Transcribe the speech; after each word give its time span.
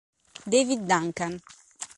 David 0.49 0.89
Duncan 0.89 1.37